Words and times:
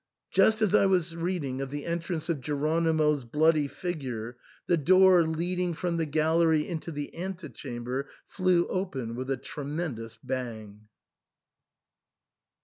Just 0.31 0.63
as 0.63 0.73
I 0.73 0.87
was 0.87 1.15
reading 1.15 1.61
of 1.61 1.69
the 1.69 1.85
entrance 1.85 2.27
of 2.27 2.41
Jeronimo's 2.41 3.23
bloody 3.23 3.67
figure,* 3.67 4.35
the 4.65 4.75
door 4.75 5.23
leading 5.27 5.75
from 5.75 5.97
the 5.97 6.07
gallery 6.07 6.67
into 6.67 6.91
the 6.91 7.15
antechamber 7.15 8.07
flew 8.25 8.65
open 8.65 9.13
with 9.13 9.29
a 9.29 9.37
tremendous 9.37 10.17
bang. 10.17 10.87